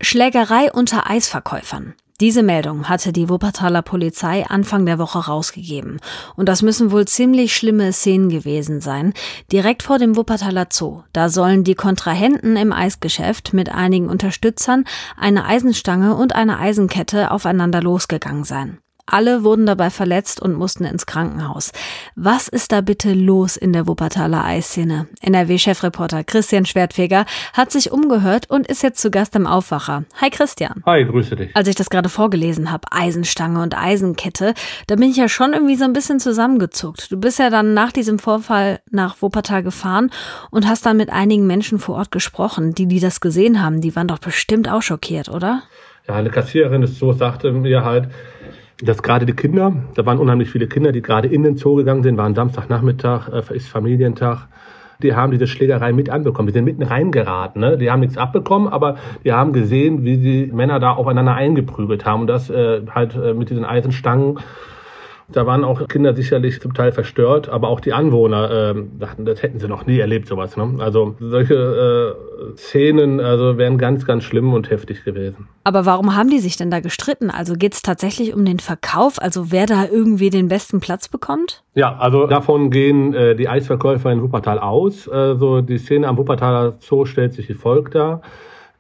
Schlägerei 0.01 0.71
unter 0.71 1.09
Eisverkäufern. 1.09 1.95
Diese 2.21 2.43
Meldung 2.43 2.89
hatte 2.89 3.13
die 3.13 3.29
Wuppertaler 3.29 3.83
Polizei 3.83 4.47
Anfang 4.47 4.87
der 4.87 4.99
Woche 4.99 5.19
rausgegeben. 5.27 6.01
Und 6.35 6.49
das 6.49 6.63
müssen 6.63 6.91
wohl 6.91 7.07
ziemlich 7.07 7.55
schlimme 7.55 7.93
Szenen 7.93 8.31
gewesen 8.31 8.81
sein. 8.81 9.13
Direkt 9.53 9.83
vor 9.83 9.99
dem 9.99 10.17
Wuppertaler 10.17 10.69
Zoo. 10.71 11.03
Da 11.13 11.29
sollen 11.29 11.63
die 11.63 11.75
Kontrahenten 11.75 12.57
im 12.57 12.73
Eisgeschäft 12.73 13.53
mit 13.53 13.71
einigen 13.71 14.09
Unterstützern 14.09 14.85
eine 15.19 15.45
Eisenstange 15.45 16.15
und 16.15 16.35
eine 16.35 16.59
Eisenkette 16.59 17.31
aufeinander 17.31 17.83
losgegangen 17.83 18.45
sein. 18.45 18.79
Alle 19.07 19.45
wurden 19.45 19.67
dabei 19.67 19.91
verletzt 19.91 20.43
und 20.43 20.55
mussten 20.55 20.85
ins 20.85 21.07
Krankenhaus. 21.07 21.71
Was 22.17 22.49
ist 22.49 22.73
da 22.73 22.81
bitte 22.81 23.13
los 23.13 23.57
in 23.57 23.73
der 23.73 23.87
Wuppertaler 23.87 24.45
Eisszene? 24.45 25.07
NRW-Chefreporter 25.21 26.25
Christian 26.25 26.67
Schwertfeger 26.67 27.25
hat 27.53 27.71
sich 27.71 27.93
umgehört 27.93 28.51
und 28.51 28.67
ist 28.67 28.83
jetzt 28.83 29.01
zu 29.01 29.13
Gast 29.13 29.37
im 29.37 29.47
Aufwacher. 29.47 30.05
Hi 30.21 30.29
Christian. 30.31 30.83
Hi, 30.85 31.05
grüße 31.05 31.37
dich. 31.37 31.55
Als 31.55 31.69
ich 31.69 31.77
das 31.77 31.89
gerade 31.89 32.09
vorgelesen 32.09 32.73
habe, 32.73 32.89
Eisenstange 32.91 33.63
und 33.63 33.79
Eisenkette, 33.79 34.55
da 34.89 34.97
bin 34.97 35.09
ich 35.09 35.17
ja 35.17 35.29
schon 35.29 35.53
irgendwie 35.53 35.77
so 35.77 35.85
ein 35.85 35.93
bisschen 35.93 36.19
zusammengezuckt. 36.19 37.13
Du 37.13 37.17
bist 37.17 37.39
ja 37.39 37.49
dann 37.49 37.75
nach 37.75 37.93
diesem 37.93 38.19
Vorfall 38.19 38.81
nach 38.91 39.23
Wuppertal 39.23 39.63
gefahren 39.63 40.11
und 40.51 40.67
hast 40.67 40.85
dann 40.85 40.97
mit 40.97 41.11
einigen 41.11 41.47
Menschen 41.47 41.79
vor 41.79 41.95
Ort 41.95 42.11
gesprochen, 42.11 42.75
die, 42.75 42.87
die 42.87 42.99
das 42.99 43.21
gesehen 43.21 43.63
haben. 43.63 43.81
Die 43.81 43.95
waren 43.95 44.09
doch 44.09 44.19
bestimmt 44.19 44.69
auch 44.69 44.83
schockiert, 44.83 45.29
oder? 45.29 45.63
Ja, 46.09 46.15
eine 46.15 46.31
Kassiererin 46.31 46.83
des 46.83 46.99
Zoos 46.99 47.19
sagte 47.19 47.51
mir 47.51 47.85
halt, 47.85 48.09
dass 48.83 49.03
gerade 49.03 49.25
die 49.25 49.33
Kinder, 49.33 49.73
da 49.95 50.05
waren 50.05 50.19
unheimlich 50.19 50.51
viele 50.51 50.67
Kinder, 50.67 50.93
die 50.93 51.03
gerade 51.03 51.29
in 51.29 51.43
den 51.43 51.57
Zoo 51.57 51.77
gegangen 51.77 52.03
sind, 52.03 52.17
waren 52.17 52.35
Samstagnachmittag, 52.35 53.29
äh, 53.29 53.57
ist 53.57 53.69
Familientag. 53.69 54.49
Die 55.03 55.15
haben 55.15 55.31
diese 55.31 55.47
Schlägerei 55.47 55.93
mit 55.93 56.09
anbekommen. 56.09 56.47
Die 56.49 56.55
sind 56.55 56.65
mitten 56.65 56.83
reingeraten. 56.83 57.61
Ne? 57.61 57.77
Die 57.77 57.91
haben 57.91 58.01
nichts 58.01 58.17
abbekommen, 58.17 58.69
aber 58.69 58.97
die 59.25 59.33
haben 59.33 59.53
gesehen, 59.53 60.05
wie 60.05 60.17
die 60.17 60.47
Männer 60.53 60.81
da 60.81 60.93
aufeinander 60.93 61.35
eingeprügelt 61.35 62.07
haben. 62.07 62.23
Und 62.23 62.27
das 62.29 62.49
äh, 62.49 62.81
halt 62.95 63.15
äh, 63.15 63.35
mit 63.35 63.51
diesen 63.51 63.65
Eisenstangen 63.65 64.39
da 65.29 65.45
waren 65.45 65.65
auch 65.65 65.89
Kinder 65.89 66.15
sicherlich 66.15 66.61
zum 66.61 66.73
Teil 66.73 66.93
verstört, 66.93 67.49
aber 67.49 67.69
auch 67.69 67.81
die 67.81 67.93
Anwohner 67.93 68.75
äh, 68.77 68.83
dachten, 68.99 69.25
das 69.25 69.43
hätten 69.43 69.59
sie 69.59 69.67
noch 69.67 69.85
nie 69.85 69.99
erlebt, 69.99 70.29
sowas. 70.29 70.57
Ne? 70.57 70.77
Also 70.79 71.17
solche 71.19 72.17
äh, 72.53 72.57
Szenen 72.57 73.19
also 73.19 73.59
wären 73.59 73.77
ganz, 73.77 74.07
ganz 74.07 74.23
schlimm 74.23 74.53
und 74.53 74.71
heftig 74.71 75.03
gewesen. 75.05 75.49
Aber 75.65 75.85
warum 75.85 76.15
haben 76.15 76.31
die 76.31 76.39
sich 76.39 76.57
denn 76.57 76.71
da 76.71 76.79
gestritten? 76.79 77.31
Also 77.31 77.55
geht 77.55 77.75
es 77.75 77.83
tatsächlich 77.83 78.35
um 78.35 78.45
den 78.45 78.61
Verkauf, 78.61 79.21
also 79.21 79.51
wer 79.51 79.67
da 79.67 79.87
irgendwie 79.91 80.31
den 80.31 80.47
besten 80.47 80.79
Platz 80.79 81.09
bekommt? 81.09 81.65
Ja, 81.75 81.97
also 81.97 82.29
davon 82.29 82.71
gehen 82.71 83.13
äh, 83.13 83.35
die 83.35 83.49
Eisverkäufer 83.49 84.13
in 84.13 84.23
Wuppertal 84.23 84.61
aus. 84.61 85.09
Also 85.09 85.61
die 85.61 85.79
Szene 85.79 86.07
am 86.07 86.19
Wuppertaler 86.19 86.75
Zoo 86.79 87.05
stellt 87.05 87.33
sich 87.33 87.49
wie 87.49 87.55
folgt 87.55 87.97
dar. 87.97 88.23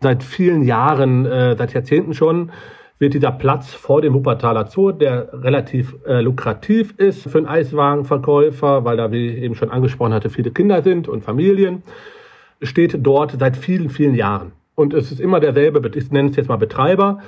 Seit 0.00 0.22
vielen 0.22 0.62
Jahren, 0.62 1.26
äh, 1.26 1.56
seit 1.56 1.74
Jahrzehnten 1.74 2.14
schon, 2.14 2.52
wird 2.98 3.14
dieser 3.14 3.32
Platz 3.32 3.74
vor 3.74 4.00
dem 4.00 4.14
Wuppertaler 4.14 4.66
Zoo, 4.68 4.92
der 4.92 5.28
relativ 5.32 5.96
äh, 6.06 6.20
lukrativ 6.20 6.94
ist 6.96 7.28
für 7.28 7.38
einen 7.38 7.46
Eiswagenverkäufer, 7.46 8.84
weil 8.84 8.96
da, 8.96 9.12
wie 9.12 9.28
ich 9.28 9.42
eben 9.42 9.54
schon 9.54 9.70
angesprochen 9.70 10.14
hatte, 10.14 10.30
viele 10.30 10.50
Kinder 10.50 10.82
sind 10.82 11.08
und 11.08 11.22
Familien, 11.22 11.82
steht 12.62 12.96
dort 13.00 13.36
seit 13.38 13.56
vielen, 13.56 13.90
vielen 13.90 14.14
Jahren. 14.14 14.52
Und 14.74 14.94
es 14.94 15.12
ist 15.12 15.20
immer 15.20 15.40
derselbe, 15.40 15.90
ich 15.94 16.10
nenne 16.10 16.30
es 16.30 16.36
jetzt 16.36 16.48
mal 16.48 16.56
Betreiber, 16.56 17.20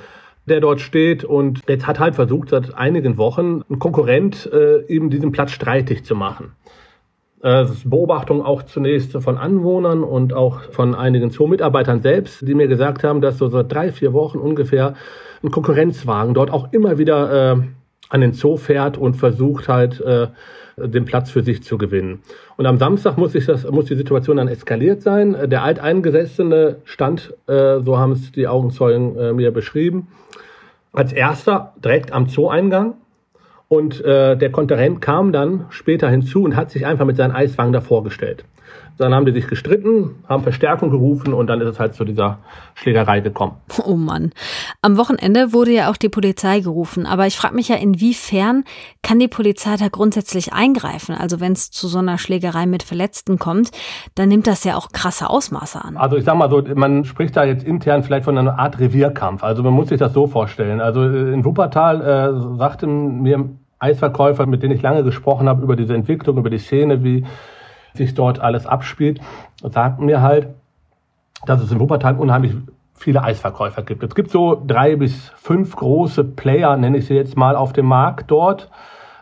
der 0.45 0.59
dort 0.59 0.81
steht 0.81 1.23
und 1.23 1.61
jetzt 1.67 1.85
hat 1.85 1.99
halt 1.99 2.15
versucht, 2.15 2.49
seit 2.49 2.75
einigen 2.75 3.17
Wochen 3.17 3.61
ein 3.69 3.77
Konkurrent 3.77 4.49
äh, 4.51 4.85
eben 4.87 5.11
diesen 5.11 5.31
Platz 5.31 5.51
streitig 5.51 6.03
zu 6.03 6.15
machen. 6.15 6.53
Äh, 7.41 7.65
Beobachtungen 7.85 8.41
auch 8.41 8.63
zunächst 8.63 9.13
von 9.13 9.37
Anwohnern 9.37 10.03
und 10.03 10.33
auch 10.33 10.61
von 10.71 10.93
einigen 10.93 11.29
Zoo-Mitarbeitern 11.29 12.01
selbst, 12.01 12.45
die 12.45 12.53
mir 12.53 12.67
gesagt 12.67 13.03
haben, 13.03 13.21
dass 13.21 13.37
so 13.37 13.47
seit 13.47 13.71
drei, 13.71 13.93
vier 13.93 14.11
Wochen 14.11 14.39
ungefähr 14.39 14.95
ein 15.41 15.49
Konkurrenzwagen 15.49 16.33
dort 16.33 16.51
auch 16.51 16.73
immer 16.73 16.97
wieder 16.97 17.53
äh, 17.53 17.61
an 18.09 18.21
den 18.21 18.33
Zoo 18.33 18.57
fährt 18.57 18.97
und 18.97 19.15
versucht 19.15 19.69
halt 19.69 20.01
äh, 20.01 20.27
den 20.77 21.05
Platz 21.05 21.29
für 21.29 21.41
sich 21.41 21.63
zu 21.63 21.77
gewinnen. 21.77 22.21
Und 22.57 22.65
am 22.65 22.77
Samstag 22.77 23.17
muss, 23.17 23.35
ich 23.35 23.45
das, 23.45 23.69
muss 23.69 23.85
die 23.85 23.95
Situation 23.95 24.37
dann 24.37 24.49
eskaliert 24.49 25.01
sein. 25.01 25.49
Der 25.49 25.63
Alteingesessene 25.63 26.77
stand, 26.83 27.33
äh, 27.47 27.79
so 27.79 27.97
haben 27.97 28.13
es 28.13 28.33
die 28.33 28.47
Augenzeugen 28.47 29.17
äh, 29.17 29.33
mir 29.33 29.51
beschrieben, 29.51 30.07
als 30.91 31.13
erster 31.13 31.73
direkt 31.83 32.11
am 32.11 32.27
Zoo-Eingang 32.27 32.95
und 33.69 34.03
äh, 34.03 34.35
der 34.35 34.51
Konterent 34.51 34.99
kam 34.99 35.31
dann 35.31 35.67
später 35.69 36.09
hinzu 36.09 36.43
und 36.43 36.55
hat 36.55 36.71
sich 36.71 36.85
einfach 36.85 37.05
mit 37.05 37.15
seinen 37.15 37.31
Eiswagen 37.31 37.71
davor 37.71 38.03
gestellt. 38.03 38.43
Dann 38.99 39.15
haben 39.15 39.25
die 39.25 39.31
sich 39.31 39.47
gestritten, 39.47 40.23
haben 40.27 40.43
Verstärkung 40.43 40.89
gerufen 40.89 41.33
und 41.33 41.47
dann 41.47 41.61
ist 41.61 41.69
es 41.69 41.79
halt 41.79 41.95
zu 41.95 42.03
dieser 42.03 42.39
Schlägerei 42.75 43.21
gekommen. 43.21 43.53
Oh 43.85 43.95
Mann. 43.95 44.31
Am 44.81 44.97
Wochenende 44.97 45.53
wurde 45.53 45.71
ja 45.71 45.89
auch 45.89 45.95
die 45.95 46.09
Polizei 46.09 46.59
gerufen. 46.59 47.05
Aber 47.05 47.25
ich 47.25 47.37
frage 47.37 47.55
mich 47.55 47.69
ja, 47.69 47.77
inwiefern 47.77 48.65
kann 49.01 49.17
die 49.17 49.29
Polizei 49.29 49.77
da 49.77 49.87
grundsätzlich 49.87 50.51
eingreifen? 50.51 51.15
Also 51.15 51.39
wenn 51.39 51.53
es 51.53 51.71
zu 51.71 51.87
so 51.87 51.99
einer 51.99 52.17
Schlägerei 52.17 52.65
mit 52.65 52.83
Verletzten 52.83 53.39
kommt, 53.39 53.71
dann 54.15 54.27
nimmt 54.27 54.47
das 54.47 54.65
ja 54.65 54.75
auch 54.75 54.89
krasse 54.91 55.29
Ausmaße 55.29 55.81
an. 55.81 55.95
Also 55.95 56.17
ich 56.17 56.25
sag 56.25 56.35
mal 56.35 56.49
so, 56.49 56.61
man 56.75 57.05
spricht 57.05 57.37
da 57.37 57.45
jetzt 57.45 57.63
intern 57.63 58.03
vielleicht 58.03 58.25
von 58.25 58.37
einer 58.37 58.59
Art 58.59 58.79
Revierkampf. 58.79 59.43
Also 59.43 59.63
man 59.63 59.71
muss 59.71 59.87
sich 59.87 59.99
das 59.99 60.11
so 60.11 60.27
vorstellen. 60.27 60.81
Also 60.81 61.03
in 61.03 61.45
Wuppertal 61.45 62.01
äh, 62.01 62.57
sagten 62.57 63.21
mir 63.21 63.49
Eisverkäufer, 63.79 64.45
mit 64.45 64.61
denen 64.61 64.75
ich 64.75 64.81
lange 64.81 65.03
gesprochen 65.03 65.47
habe 65.47 65.63
über 65.63 65.77
diese 65.77 65.93
Entwicklung, 65.93 66.37
über 66.37 66.49
die 66.49 66.57
Szene, 66.57 67.01
wie 67.03 67.25
sich 67.93 68.13
dort 68.13 68.39
alles 68.39 68.65
abspielt, 68.65 69.21
sagten 69.61 70.05
mir 70.05 70.21
halt, 70.21 70.49
dass 71.45 71.61
es 71.61 71.71
in 71.71 71.79
Wuppertal 71.79 72.17
unheimlich 72.17 72.55
viele 72.95 73.23
Eisverkäufer 73.23 73.81
gibt. 73.83 74.03
Es 74.03 74.13
gibt 74.13 74.29
so 74.29 74.61
drei 74.65 74.95
bis 74.95 75.29
fünf 75.37 75.75
große 75.75 76.23
Player, 76.23 76.75
nenne 76.75 76.97
ich 76.97 77.07
sie 77.07 77.15
jetzt 77.15 77.37
mal, 77.37 77.55
auf 77.55 77.71
dem 77.73 77.85
Markt 77.85 78.29
dort, 78.29 78.69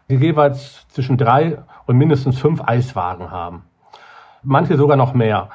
die 0.09 0.15
jeweils 0.15 0.87
zwischen 0.89 1.17
drei 1.17 1.59
und 1.85 1.97
mindestens 1.97 2.39
fünf 2.39 2.61
Eiswagen 2.65 3.29
haben. 3.29 3.63
Manche 4.41 4.77
sogar 4.77 4.97
noch 4.97 5.13
mehr. 5.13 5.49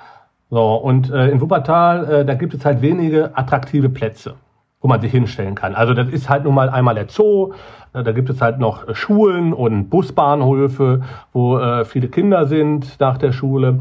So, 0.50 0.74
und 0.74 1.10
äh, 1.10 1.28
in 1.28 1.40
Wuppertal, 1.40 2.10
äh, 2.10 2.24
da 2.24 2.34
gibt 2.34 2.54
es 2.54 2.64
halt 2.64 2.82
wenige 2.82 3.36
attraktive 3.36 3.88
Plätze 3.88 4.34
wo 4.82 4.88
man 4.88 5.00
sich 5.00 5.12
hinstellen 5.12 5.54
kann. 5.54 5.74
Also 5.74 5.94
das 5.94 6.08
ist 6.08 6.28
halt 6.28 6.44
nun 6.44 6.54
mal 6.54 6.68
einmal 6.68 6.94
der 6.94 7.08
Zoo, 7.08 7.52
da 7.92 8.12
gibt 8.12 8.30
es 8.30 8.40
halt 8.40 8.58
noch 8.58 8.94
Schulen 8.94 9.52
und 9.52 9.90
Busbahnhöfe, 9.90 11.02
wo 11.32 11.58
äh, 11.58 11.84
viele 11.84 12.08
Kinder 12.08 12.46
sind 12.46 12.98
nach 13.00 13.18
der 13.18 13.32
Schule. 13.32 13.80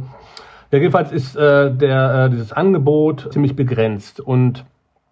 Ja, 0.69 0.79
jedenfalls 0.79 1.11
ist 1.11 1.35
äh, 1.35 1.73
der, 1.73 2.25
äh, 2.25 2.29
dieses 2.29 2.53
Angebot 2.53 3.31
ziemlich 3.31 3.55
begrenzt 3.55 4.19
und 4.19 4.65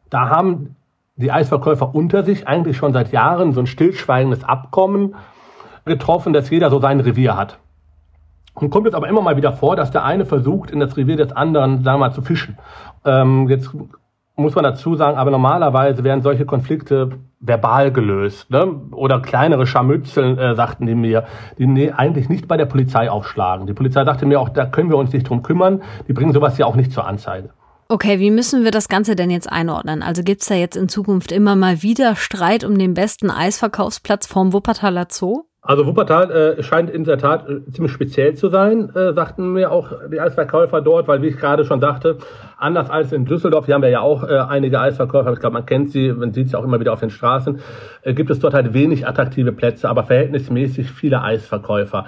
da 0.10 0.30
haben 0.30 0.76
die 1.16 1.32
Eisverkäufer 1.32 1.94
unter 1.94 2.24
sich 2.24 2.48
eigentlich 2.48 2.78
schon 2.78 2.94
seit 2.94 3.12
Jahren 3.12 3.52
so 3.52 3.60
ein 3.60 3.68
stillschweigendes 3.68 4.44
Abkommen 4.44 5.16
getroffen, 5.86 6.34
dass 6.34 6.50
jeder 6.50 6.70
so 6.70 6.80
sein 6.80 7.00
Revier 7.00 7.36
hat. 7.36 7.58
Und 8.54 8.70
kommt 8.70 8.86
jetzt 8.86 8.96
aber 8.96 9.08
immer 9.08 9.22
mal 9.22 9.38
wieder 9.38 9.54
vor, 9.54 9.76
dass 9.76 9.92
der 9.92 10.04
eine 10.04 10.26
versucht, 10.26 10.72
in 10.72 10.80
das 10.80 10.98
Revier 10.98 11.18
des 11.18 11.32
anderen, 11.32 11.84
sagen 11.84 12.00
wir 12.00 12.08
mal, 12.08 12.14
zu 12.14 12.22
fischen. 12.22 12.58
Ähm, 13.06 13.48
jetzt 13.50 13.70
muss 14.42 14.56
man 14.56 14.64
dazu 14.64 14.96
sagen, 14.96 15.18
aber 15.18 15.32
normalerweise 15.32 16.04
werden 16.04 16.22
solche 16.22 16.46
Konflikte 16.46 17.12
verbal 17.40 17.92
gelöst. 17.92 18.50
Ne? 18.50 18.66
Oder 18.92 19.22
kleinere 19.22 19.66
Scharmützeln, 19.66 20.38
äh, 20.38 20.56
sagten 20.56 20.86
die 20.86 20.96
mir, 20.96 21.26
die 21.58 21.94
eigentlich 21.94 22.30
nicht 22.30 22.48
bei 22.48 22.58
der 22.58 22.66
Polizei 22.66 23.10
aufschlagen. 23.10 23.68
Die 23.68 23.74
Polizei 23.74 24.04
sagte 24.04 24.26
mir 24.26 24.40
auch, 24.40 24.50
da 24.50 24.66
können 24.66 24.90
wir 24.90 24.98
uns 24.98 25.14
nicht 25.14 25.30
drum 25.30 25.44
kümmern. 25.44 25.82
Die 26.08 26.14
bringen 26.14 26.34
sowas 26.34 26.58
ja 26.58 26.66
auch 26.66 26.76
nicht 26.76 26.92
zur 26.92 27.08
Anzeige. 27.08 27.52
Okay, 27.92 28.20
wie 28.20 28.30
müssen 28.30 28.64
wir 28.64 28.72
das 28.72 28.88
Ganze 28.88 29.16
denn 29.16 29.32
jetzt 29.32 29.52
einordnen? 29.52 30.04
Also 30.04 30.22
gibt 30.22 30.44
es 30.44 30.48
da 30.48 30.54
jetzt 30.54 30.76
in 30.76 30.90
Zukunft 30.90 31.32
immer 31.32 31.56
mal 31.56 31.82
wieder 31.82 32.16
Streit 32.16 32.64
um 32.64 32.78
den 32.78 32.94
besten 32.94 33.32
Eisverkaufsplatz 33.32 34.28
vorm 34.28 34.54
Wuppertaler 34.54 35.08
Zoo? 35.10 35.49
Also 35.62 35.86
Wuppertal 35.86 36.32
äh, 36.32 36.64
scheint 36.64 36.90
in 36.90 37.04
der 37.04 37.18
Tat 37.18 37.50
äh, 37.50 37.70
ziemlich 37.72 37.92
speziell 37.92 38.34
zu 38.34 38.48
sein, 38.48 38.96
äh, 38.96 39.12
sagten 39.12 39.52
mir 39.52 39.74
auch 39.74 39.92
die 40.10 40.22
Eisverkäufer 40.22 40.80
dort, 40.80 41.10
weil 41.10 41.22
wie 41.22 41.28
ich 41.28 41.38
gerade 41.38 41.66
schon 41.66 41.82
sagte, 41.82 42.18
anders 42.58 42.90
als 42.90 43.12
in 43.12 43.26
Düsseldorf, 43.26 43.66
hier 43.66 43.76
haben 43.76 43.82
wir 43.82 43.90
ja 43.90 44.00
auch 44.00 44.24
äh, 44.24 44.38
einige 44.38 44.80
Eisverkäufer, 44.80 45.34
ich 45.34 45.40
glaube, 45.40 45.56
man 45.56 45.66
kennt 45.66 45.92
sie, 45.92 46.14
man 46.14 46.32
sieht 46.32 46.50
sie 46.50 46.58
auch 46.58 46.64
immer 46.64 46.80
wieder 46.80 46.94
auf 46.94 47.02
den 47.02 47.10
Straßen, 47.10 47.60
äh, 48.04 48.14
gibt 48.14 48.30
es 48.30 48.40
dort 48.40 48.54
halt 48.54 48.74
wenig 48.74 49.06
attraktive 49.06 49.52
Plätze, 49.52 49.90
aber 49.90 50.04
verhältnismäßig 50.04 50.92
viele 50.92 51.22
Eisverkäufer. 51.22 52.06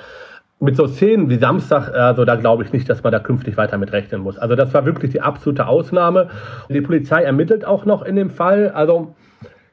Mit 0.62 0.78
so 0.78 0.88
Szenen 0.88 1.30
wie 1.30 1.38
Samstag, 1.38 1.94
also 1.94 2.24
da 2.24 2.36
glaube 2.36 2.64
ich 2.64 2.72
nicht, 2.72 2.90
dass 2.90 3.04
man 3.04 3.12
da 3.12 3.20
künftig 3.20 3.58
weiter 3.58 3.78
mit 3.78 3.92
rechnen 3.92 4.22
muss. 4.22 4.38
Also 4.38 4.56
das 4.56 4.74
war 4.74 4.86
wirklich 4.86 5.12
die 5.12 5.20
absolute 5.20 5.68
Ausnahme. 5.68 6.30
Die 6.70 6.82
Polizei 6.82 7.24
ermittelt 7.24 7.66
auch 7.66 7.84
noch 7.84 8.04
in 8.04 8.16
dem 8.16 8.30
Fall, 8.30 8.70
also 8.70 9.16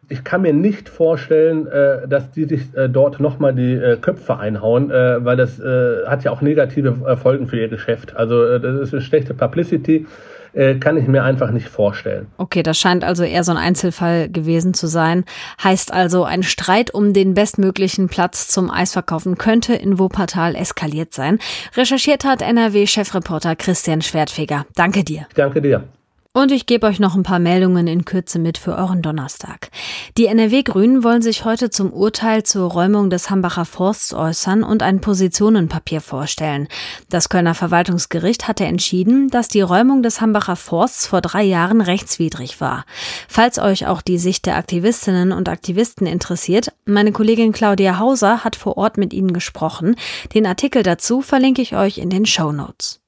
ich 0.08 0.24
kann 0.24 0.42
mir 0.42 0.52
nicht 0.52 0.88
vorstellen, 0.88 1.66
äh, 1.66 2.08
dass 2.08 2.30
die 2.30 2.44
sich 2.44 2.74
äh, 2.74 2.88
dort 2.88 3.20
nochmal 3.20 3.54
die 3.54 3.74
äh, 3.74 3.96
Köpfe 3.96 4.38
einhauen, 4.38 4.90
äh, 4.90 5.24
weil 5.24 5.36
das 5.36 5.60
äh, 5.60 6.06
hat 6.06 6.24
ja 6.24 6.30
auch 6.30 6.40
negative 6.40 6.96
äh, 7.06 7.16
Folgen 7.16 7.46
für 7.46 7.58
ihr 7.58 7.68
Geschäft. 7.68 8.16
Also 8.16 8.44
äh, 8.44 8.60
das 8.60 8.80
ist 8.80 8.94
eine 8.94 9.02
schlechte 9.02 9.34
Publicity, 9.34 10.06
äh, 10.54 10.76
kann 10.76 10.96
ich 10.96 11.06
mir 11.06 11.24
einfach 11.24 11.50
nicht 11.50 11.68
vorstellen. 11.68 12.26
Okay, 12.38 12.62
das 12.62 12.78
scheint 12.78 13.04
also 13.04 13.22
eher 13.22 13.44
so 13.44 13.52
ein 13.52 13.58
Einzelfall 13.58 14.30
gewesen 14.30 14.72
zu 14.72 14.86
sein. 14.86 15.24
Heißt 15.62 15.92
also, 15.92 16.24
ein 16.24 16.42
Streit 16.42 16.92
um 16.92 17.12
den 17.12 17.34
bestmöglichen 17.34 18.08
Platz 18.08 18.48
zum 18.48 18.70
Eisverkaufen 18.70 19.36
könnte 19.36 19.74
in 19.74 19.98
Wuppertal 19.98 20.54
eskaliert 20.54 21.12
sein. 21.12 21.38
Recherchiert 21.76 22.24
hat 22.24 22.40
NRW-Chefreporter 22.40 23.56
Christian 23.56 24.00
Schwertfeger. 24.00 24.64
Danke 24.74 25.04
dir. 25.04 25.26
Ich 25.28 25.34
danke 25.34 25.60
dir. 25.60 25.84
Und 26.38 26.52
ich 26.52 26.66
gebe 26.66 26.86
euch 26.86 27.00
noch 27.00 27.16
ein 27.16 27.24
paar 27.24 27.40
Meldungen 27.40 27.88
in 27.88 28.04
Kürze 28.04 28.38
mit 28.38 28.58
für 28.58 28.76
euren 28.76 29.02
Donnerstag. 29.02 29.72
Die 30.16 30.26
NRW-Grünen 30.26 31.02
wollen 31.02 31.20
sich 31.20 31.44
heute 31.44 31.68
zum 31.68 31.92
Urteil 31.92 32.44
zur 32.44 32.70
Räumung 32.70 33.10
des 33.10 33.28
Hambacher 33.28 33.64
Forsts 33.64 34.14
äußern 34.14 34.62
und 34.62 34.84
ein 34.84 35.00
Positionenpapier 35.00 36.00
vorstellen. 36.00 36.68
Das 37.10 37.28
Kölner 37.28 37.56
Verwaltungsgericht 37.56 38.46
hatte 38.46 38.66
entschieden, 38.66 39.30
dass 39.30 39.48
die 39.48 39.62
Räumung 39.62 40.04
des 40.04 40.20
Hambacher 40.20 40.54
Forsts 40.54 41.08
vor 41.08 41.22
drei 41.22 41.42
Jahren 41.42 41.80
rechtswidrig 41.80 42.60
war. 42.60 42.84
Falls 43.26 43.58
euch 43.58 43.88
auch 43.88 44.00
die 44.00 44.18
Sicht 44.18 44.46
der 44.46 44.58
Aktivistinnen 44.58 45.32
und 45.32 45.48
Aktivisten 45.48 46.06
interessiert, 46.06 46.72
meine 46.84 47.10
Kollegin 47.10 47.50
Claudia 47.50 47.98
Hauser 47.98 48.44
hat 48.44 48.54
vor 48.54 48.76
Ort 48.76 48.96
mit 48.96 49.12
ihnen 49.12 49.32
gesprochen. 49.32 49.96
Den 50.34 50.46
Artikel 50.46 50.84
dazu 50.84 51.20
verlinke 51.20 51.62
ich 51.62 51.74
euch 51.74 51.98
in 51.98 52.10
den 52.10 52.26
Show 52.26 52.52
Notes. 52.52 53.00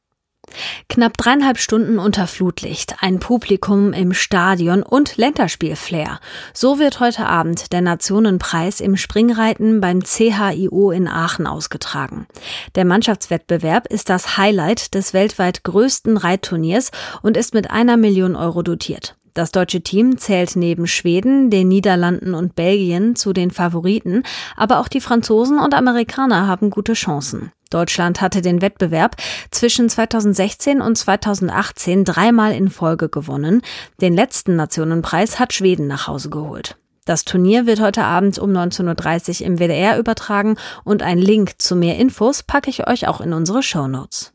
Knapp 0.89 1.17
dreieinhalb 1.17 1.59
Stunden 1.59 1.99
unter 1.99 2.27
Flutlicht, 2.27 2.97
ein 3.01 3.19
Publikum 3.19 3.93
im 3.93 4.13
Stadion 4.13 4.83
und 4.83 5.17
Länderspielflair. 5.17 6.21
So 6.53 6.79
wird 6.79 7.01
heute 7.01 7.27
Abend 7.27 7.73
der 7.73 7.81
Nationenpreis 7.81 8.81
im 8.81 8.97
Springreiten 8.97 9.81
beim 9.81 10.03
CHIO 10.03 10.91
in 10.91 11.09
Aachen 11.09 11.47
ausgetragen. 11.47 12.27
Der 12.75 12.85
Mannschaftswettbewerb 12.85 13.87
ist 13.87 14.09
das 14.09 14.37
Highlight 14.37 14.95
des 14.95 15.15
weltweit 15.15 15.65
größten 15.65 16.17
Reitturniers 16.17 16.91
und 17.23 17.37
ist 17.37 17.55
mit 17.55 17.71
einer 17.71 17.97
Million 17.97 18.37
Euro 18.37 18.63
dotiert. 18.63 19.17
Das 19.35 19.53
deutsche 19.53 19.81
Team 19.81 20.19
zählt 20.19 20.57
neben 20.57 20.87
Schweden, 20.87 21.51
den 21.51 21.69
Niederlanden 21.69 22.35
und 22.35 22.55
Belgien 22.55 23.17
zu 23.17 23.33
den 23.33 23.51
Favoriten, 23.51 24.23
aber 24.57 24.81
auch 24.81 24.89
die 24.89 25.01
Franzosen 25.01 25.59
und 25.59 25.75
Amerikaner 25.75 26.47
haben 26.47 26.71
gute 26.71 26.95
Chancen. 26.95 27.53
Deutschland 27.71 28.21
hatte 28.21 28.43
den 28.43 28.63
Wettbewerb 28.63 29.17
zwischen 29.51 29.89
2016 29.89 30.81
und 30.81 30.99
2018 30.99 32.05
dreimal 32.05 32.53
in 32.53 32.69
Folge 32.69 33.09
gewonnen. 33.09 33.63
Den 34.01 34.15
letzten 34.15 34.57
Nationenpreis 34.57 35.39
hat 35.39 35.53
Schweden 35.53 35.87
nach 35.87 36.09
Hause 36.09 36.31
geholt. 36.31 36.77
Das 37.07 37.25
Turnier 37.25 37.67
wird 37.67 37.81
heute 37.81 38.05
Abend 38.05 38.39
um 38.39 38.51
19.30 38.51 39.41
Uhr 39.41 39.47
im 39.47 39.59
WDR 39.59 39.99
übertragen 39.99 40.57
und 40.85 41.03
ein 41.03 41.19
Link 41.19 41.55
zu 41.59 41.75
mehr 41.77 41.97
Infos 41.97 42.43
packe 42.43 42.71
ich 42.71 42.87
euch 42.87 43.09
auch 43.09 43.21
in 43.21 43.33
unsere 43.33 43.63
Show 43.63 43.89
Notes. 43.89 44.33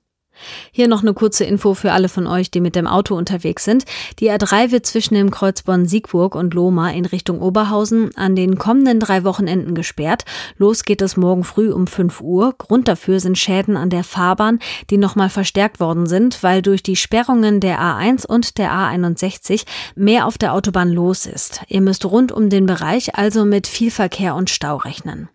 Hier 0.72 0.88
noch 0.88 1.02
eine 1.02 1.14
kurze 1.14 1.44
Info 1.44 1.74
für 1.74 1.92
alle 1.92 2.10
von 2.10 2.28
euch, 2.28 2.52
die 2.52 2.62
mit 2.62 2.76
dem 2.76 2.88
Auto 2.88 3.16
unterwegs 3.16 3.64
sind. 3.64 3.86
Die 4.20 4.32
A3 4.32 4.72
wird 4.72 4.86
zwischen 4.86 5.16
dem 5.16 5.32
Kreuz 5.32 5.62
Bonn-Siegburg 5.64 6.36
und 6.36 6.54
Lohmar 6.54 6.94
in 6.94 7.06
Richtung 7.06 7.42
Oberhausen 7.42 8.16
an 8.16 8.36
den 8.36 8.58
kommenden 8.58 9.00
drei 9.00 9.24
Wochenenden 9.24 9.76
gesperrt. 9.76 10.26
Los 10.58 10.84
geht 10.84 11.02
es 11.02 11.18
morgen 11.18 11.44
früh 11.44 11.72
um 11.72 11.88
5 11.88 12.22
Uhr. 12.22 12.54
Grund 12.58 12.88
dafür 12.88 13.20
sind 13.20 13.38
Schäden 13.38 13.78
an 13.78 13.90
der 13.90 14.04
Fahrbahn, 14.04 14.60
die 14.90 14.98
nochmal 14.98 15.30
verstärkt 15.30 15.80
worden 15.80 16.08
sind, 16.08 16.44
weil 16.44 16.62
durch 16.62 16.84
die 16.84 16.96
Sperrungen 16.96 17.60
der 17.60 17.80
A1 17.80 18.26
und 18.26 18.58
der 18.58 18.72
A61 18.72 19.66
mehr 19.96 20.26
auf 20.26 20.38
der 20.38 20.54
Autobahn 20.54 20.92
los 20.92 21.26
ist. 21.26 21.62
Ihr 21.68 21.82
müsst 21.82 22.06
rund 22.06 22.32
um 22.32 22.50
den 22.50 22.66
Bereich 22.66 23.16
also 23.16 23.46
mit 23.46 23.68
viel 23.68 23.92
Verkehr 23.92 24.36
und 24.36 24.50
Stau 24.50 24.78
rechnen. 24.78 25.30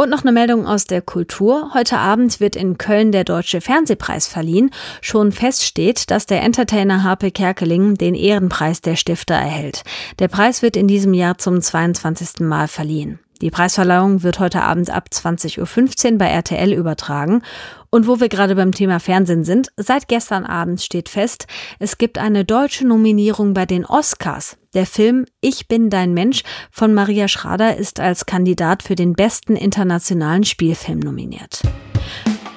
Und 0.00 0.08
noch 0.08 0.22
eine 0.22 0.32
Meldung 0.32 0.66
aus 0.66 0.86
der 0.86 1.02
Kultur. 1.02 1.72
Heute 1.74 1.98
Abend 1.98 2.40
wird 2.40 2.56
in 2.56 2.78
Köln 2.78 3.12
der 3.12 3.24
Deutsche 3.24 3.60
Fernsehpreis 3.60 4.26
verliehen. 4.28 4.70
Schon 5.02 5.30
feststeht, 5.30 6.10
dass 6.10 6.24
der 6.24 6.40
Entertainer 6.40 7.02
Harpe 7.02 7.30
Kerkeling 7.30 7.98
den 7.98 8.14
Ehrenpreis 8.14 8.80
der 8.80 8.96
Stifter 8.96 9.34
erhält. 9.34 9.82
Der 10.18 10.28
Preis 10.28 10.62
wird 10.62 10.78
in 10.78 10.88
diesem 10.88 11.12
Jahr 11.12 11.36
zum 11.36 11.60
22. 11.60 12.40
Mal 12.40 12.66
verliehen. 12.66 13.18
Die 13.42 13.50
Preisverleihung 13.50 14.22
wird 14.22 14.38
heute 14.38 14.62
Abend 14.62 14.88
ab 14.88 15.08
20.15 15.12 16.12
Uhr 16.12 16.18
bei 16.18 16.28
RTL 16.28 16.72
übertragen. 16.72 17.42
Und 17.90 18.06
wo 18.06 18.20
wir 18.20 18.28
gerade 18.28 18.54
beim 18.54 18.70
Thema 18.70 19.00
Fernsehen 19.00 19.44
sind, 19.44 19.68
seit 19.76 20.06
gestern 20.06 20.46
Abend 20.46 20.80
steht 20.80 21.08
fest, 21.08 21.46
es 21.80 21.98
gibt 21.98 22.18
eine 22.18 22.44
deutsche 22.44 22.86
Nominierung 22.86 23.52
bei 23.52 23.66
den 23.66 23.84
Oscars. 23.84 24.56
Der 24.74 24.86
Film 24.86 25.26
Ich 25.40 25.66
bin 25.66 25.90
dein 25.90 26.14
Mensch 26.14 26.42
von 26.70 26.94
Maria 26.94 27.26
Schrader 27.26 27.76
ist 27.76 27.98
als 27.98 28.26
Kandidat 28.26 28.84
für 28.84 28.94
den 28.94 29.14
besten 29.14 29.56
internationalen 29.56 30.44
Spielfilm 30.44 31.00
nominiert. 31.00 31.62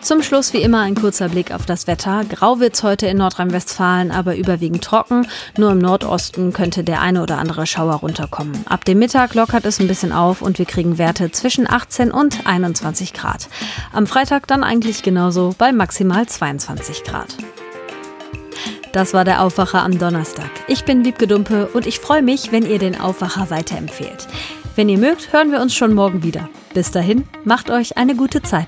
Zum 0.03 0.22
Schluss 0.22 0.51
wie 0.51 0.62
immer 0.62 0.81
ein 0.81 0.95
kurzer 0.95 1.29
Blick 1.29 1.53
auf 1.53 1.65
das 1.65 1.88
Wetter. 1.88 2.25
Grau 2.27 2.60
wird's 2.60 2.83
heute 2.83 3.07
in 3.07 3.17
Nordrhein-Westfalen, 3.17 4.12
aber 4.12 4.36
überwiegend 4.36 4.83
trocken. 4.83 5.25
Nur 5.57 5.72
im 5.72 5.77
Nordosten 5.77 6.51
könnte 6.51 6.83
der 6.83 7.00
eine 7.00 7.24
oder 7.24 7.38
andere 7.38 7.65
Schauer 7.65 7.95
runterkommen. 7.95 8.65
Ab 8.67 8.83
dem 8.83 9.00
Mittag 9.00 9.33
lockert 9.33 9.63
es 9.63 9.79
ein 9.79 9.88
bisschen 9.88 10.12
auf 10.12 10.41
und 10.41 10.60
wir 10.60 10.65
kriegen 10.65 10.98
Werte 10.98 11.31
zwischen 11.31 11.72
18 11.72 12.12
und 12.12 12.45
21 12.45 13.13
Grad. 13.13 13.48
Am 13.93 14.05
Freitag 14.05 14.45
dann 14.45 14.65
eigentlich 14.65 15.03
genauso 15.03 15.55
bei 15.57 15.72
maximal 15.72 16.27
22 16.27 17.05
Grad. 17.05 17.38
Das 18.91 19.13
war 19.13 19.24
der 19.24 19.41
Aufwacher 19.41 19.83
am 19.83 19.98
Donnerstag. 19.98 20.51
Ich 20.67 20.83
bin 20.83 21.05
Wiebke 21.05 21.27
Dumpe 21.27 21.69
und 21.74 21.88
ich 21.88 22.00
freue 22.00 22.24
mich, 22.24 22.51
wenn 22.51 22.65
ihr 22.65 22.77
den 22.77 23.00
Aufwacher 23.00 23.50
weiterempfehlt. 23.50 24.27
Wenn 24.75 24.89
ihr 24.89 24.98
mögt, 24.98 25.31
hören 25.31 25.53
wir 25.53 25.62
uns 25.62 25.74
schon 25.74 25.93
morgen 25.93 26.24
wieder. 26.24 26.50
Bis 26.74 26.91
dahin, 26.91 27.24
macht 27.45 27.69
euch 27.69 27.95
eine 27.95 28.17
gute 28.17 28.41
Zeit. 28.41 28.67